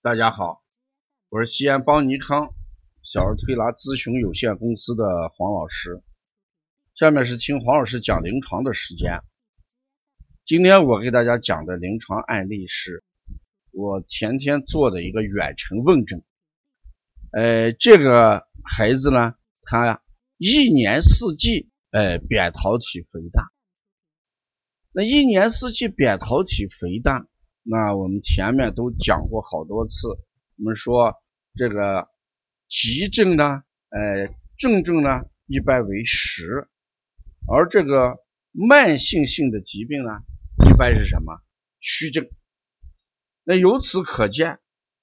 [0.00, 0.62] 大家好，
[1.28, 2.54] 我是西安邦尼康
[3.02, 6.04] 小儿推拿咨询有限公司的黄老师。
[6.94, 9.22] 下面是听黄老师讲临床的时间。
[10.44, 13.02] 今天我给大家讲的临床案例是
[13.72, 16.22] 我前天做的一个远程问诊。
[17.32, 20.00] 呃，这个孩子呢，他
[20.36, 23.50] 一年四季呃扁桃体肥大。
[24.92, 27.26] 那一年四季扁桃体肥大。
[27.70, 31.16] 那我们前面都讲过好多次，我们说
[31.54, 32.08] 这个
[32.66, 34.24] 急症呢，呃，
[34.56, 36.66] 重症呢一般为实，
[37.46, 40.20] 而这个慢性性的疾病呢，
[40.66, 41.42] 一般是什么
[41.78, 42.30] 虚症？
[43.44, 44.60] 那由此可见，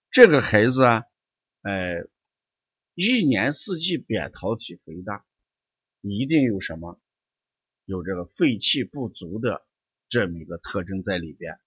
[0.10, 1.04] 这个孩子啊，
[1.62, 2.10] 呃，
[2.96, 5.24] 一年四季扁桃体肥大，
[6.02, 7.00] 一定有什么？
[7.86, 9.64] 有这个肺气不足的
[10.10, 11.60] 这么一个特征在里边。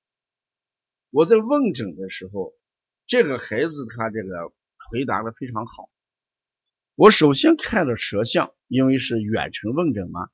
[1.11, 2.53] 我在问诊的时候，
[3.07, 4.53] 这个孩子他这个
[4.91, 5.91] 回答的非常好。
[6.95, 10.29] 我首先看了舌象，因为是远程问诊嘛，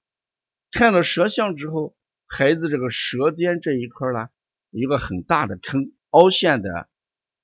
[0.73, 4.31] 看了舌象之后，孩子这个舌尖这一块呢，
[4.71, 6.89] 一个很大的坑，凹陷的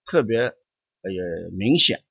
[0.05, 2.03] 特别呃明显。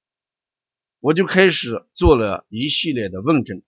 [1.01, 3.61] 我就开始做了一系列的问诊。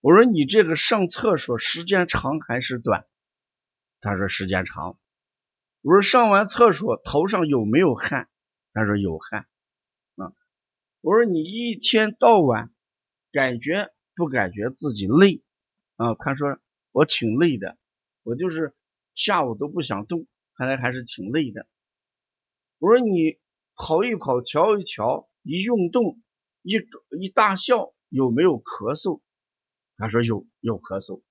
[0.00, 3.06] 我说你这个上厕所时间长还是短？
[4.00, 4.98] 他说时间长。
[5.80, 8.28] 我说上完厕所头上有没有汗？
[8.72, 9.46] 他说有汗。
[10.16, 10.32] 啊，
[11.00, 12.72] 我说你一天到晚
[13.30, 15.42] 感觉不感觉自己累？
[15.96, 16.58] 啊，他说
[16.90, 17.78] 我挺累的，
[18.24, 18.74] 我就是
[19.14, 20.26] 下午都不想动，
[20.56, 21.68] 看来还是挺累的。
[22.78, 23.38] 我说你
[23.76, 26.20] 跑一跑，瞧一瞧，一运动，
[26.62, 26.80] 一
[27.20, 29.20] 一大笑，有没有咳嗽？
[29.96, 31.22] 他说有，有咳嗽。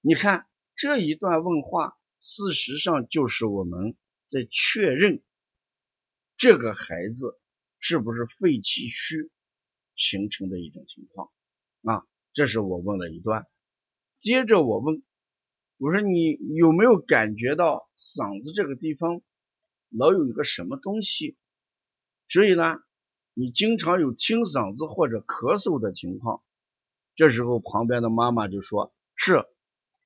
[0.00, 1.98] 你看这一段问话。
[2.28, 3.96] 事实上，就是我们
[4.26, 5.22] 在确认
[6.36, 7.38] 这个孩子
[7.78, 9.30] 是不是肺气虚
[9.94, 11.30] 形成的一种情况
[11.84, 12.04] 啊。
[12.32, 13.46] 这是我问了一段，
[14.20, 15.04] 接着我问，
[15.76, 19.22] 我说你有没有感觉到嗓子这个地方
[19.88, 21.36] 老有一个什么东西？
[22.28, 22.74] 所以呢，
[23.34, 26.42] 你经常有清嗓子或者咳嗽的情况。
[27.14, 29.46] 这时候旁边的妈妈就说：“是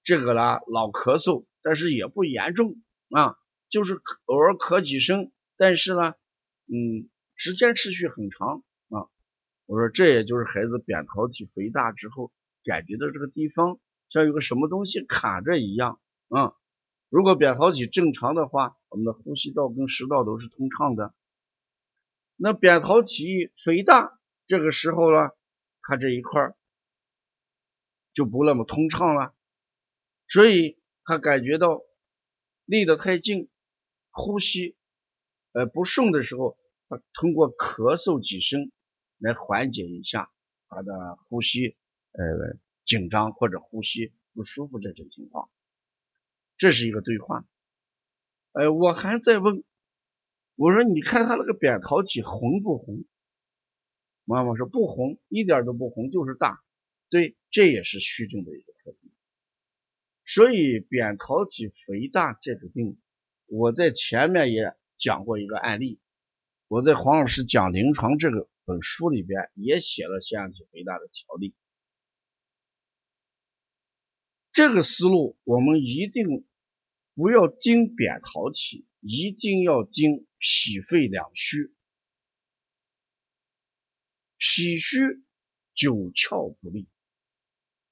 [0.05, 2.77] 这个啦，老咳嗽。”但是也不严重
[3.11, 3.37] 啊，
[3.69, 6.15] 就是偶尔咳几声，但是呢，
[6.67, 9.07] 嗯，时间持续很长啊。
[9.67, 12.33] 我说这也就是孩子扁桃体肥大之后
[12.65, 13.79] 感觉到这个地方
[14.09, 16.55] 像有个什么东西卡着一样啊。
[17.09, 21.15] 如果扁桃体正常的话，我们的呼吸道跟食道都是通畅的。
[22.37, 25.31] 那扁桃体肥大这个时候呢，
[25.83, 26.55] 它这一块
[28.15, 29.35] 就不那么通畅了，
[30.27, 30.80] 所以。
[31.11, 31.83] 他感觉到
[32.67, 33.49] 离得太近，
[34.11, 34.77] 呼吸
[35.51, 36.57] 呃不顺的时候，
[36.89, 38.71] 他通过咳嗽几声
[39.19, 40.31] 来缓解一下
[40.69, 41.77] 他的呼吸
[42.13, 42.23] 呃
[42.87, 45.51] 紧张或者呼吸不舒服这种情况。
[46.57, 47.45] 这是一个对话。
[48.53, 49.65] 呃，我还在问，
[50.55, 53.05] 我说你看他那个扁桃体红不红？
[54.23, 56.63] 妈妈说不红，一点都不红，就是大。
[57.09, 59.00] 对，这也是虚症的一个特征。
[60.33, 63.01] 所以扁桃体肥大这个病，
[63.47, 65.99] 我在前面也讲过一个案例，
[66.69, 71.53] 我在黄老师讲临床这个本书里边也写了腺样体肥大的条例。
[74.53, 76.47] 这个思路我们一定
[77.17, 81.75] 不要盯扁桃体，一定要盯脾肺两虚。
[84.39, 85.25] 脾虚
[85.75, 86.89] 九窍不利，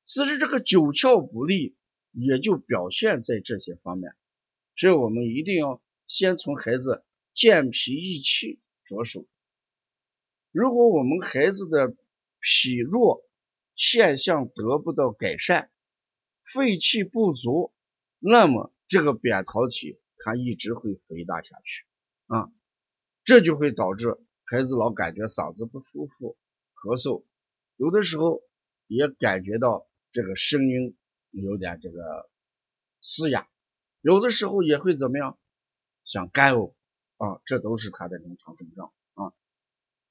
[0.05, 1.77] 其实这个九窍不利。
[2.13, 4.13] 也就表现在这些方面，
[4.77, 7.05] 所以我们一定要先从孩子
[7.35, 9.27] 健脾益气着手。
[10.51, 11.95] 如果我们孩子的
[12.41, 13.23] 脾弱
[13.77, 15.71] 现象得不到改善，
[16.43, 17.73] 肺气不足，
[18.19, 21.85] 那么这个扁桃体它一直会肥大下去
[22.27, 22.51] 啊，
[23.25, 26.37] 这就会导致孩子老感觉嗓子不舒服、
[26.75, 27.25] 咳嗽，
[27.77, 28.43] 有的时候
[28.87, 30.97] 也感觉到这个声音。
[31.43, 32.29] 有点这个
[33.01, 33.49] 嘶哑，
[34.01, 35.39] 有的时候也会怎么样，
[36.05, 36.75] 想干呕
[37.17, 39.33] 啊，这都是他的临床症状啊。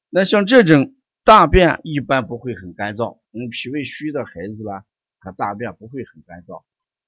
[0.09, 4.83] 那像这种大便一般不会很干燥，嗯，脾胃虚的孩子呢，
[5.19, 6.63] 他大便不会很干燥，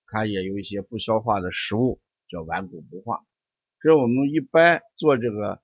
[0.08, 3.26] 他也有一些不消化的食物，叫顽固不化。
[3.82, 5.62] 所以我们一般做这个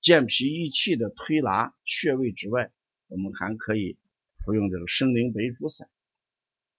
[0.00, 2.72] 健脾益气的推拿穴位之外，
[3.08, 3.98] 我们还可以
[4.44, 5.90] 服用这个生灵白术散。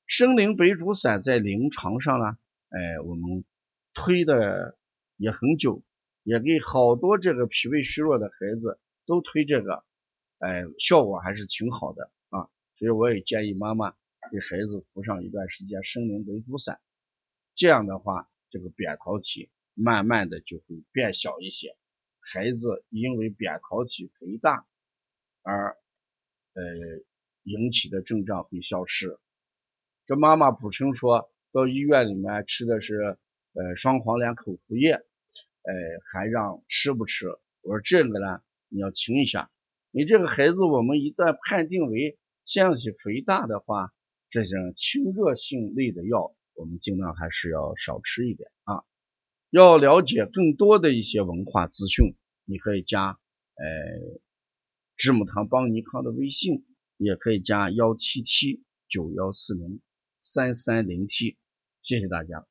[0.08, 2.38] 生灵白术散在临床上呢，
[2.70, 3.44] 哎，我们
[3.94, 4.78] 推的
[5.18, 5.84] 也很久，
[6.22, 9.84] 也给好多这个脾胃虚弱的孩子都推这个，
[10.38, 12.50] 哎，效果还是挺好的啊。
[12.78, 13.96] 所以我也建议妈妈
[14.32, 16.80] 给孩子服上一段时间生灵白珠散，
[17.56, 21.76] 这样的话，这个扁桃体慢慢的就会变小一些，
[22.20, 24.68] 孩子因为扁桃体肥大
[25.42, 25.78] 而
[26.54, 26.64] 呃
[27.44, 29.18] 引起的症状会消失。
[30.08, 33.18] 这妈妈补充说，到医院里面吃的是
[33.54, 34.92] 呃双黄连口服液。
[35.68, 35.74] 哎，
[36.12, 37.28] 还让吃不吃？
[37.62, 39.50] 我说这个呢，你要听一下。
[39.90, 43.92] 你这个孩子，我们一旦判定为腺样体肥大的话，
[44.30, 48.84] 这种清热性类的药，我们尽量还是要少吃一点啊。
[49.50, 52.14] 要了解更多的一些文化资讯，
[52.46, 53.18] 你可以加
[53.56, 54.20] 呃
[54.98, 56.64] 知母堂邦尼康的微信，
[56.98, 59.82] 也可以加幺七七九幺四零
[60.26, 61.38] 三三零七。
[61.84, 62.48] 谢谢大家。